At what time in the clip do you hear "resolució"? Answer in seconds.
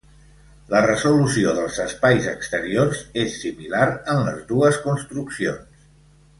0.85-1.51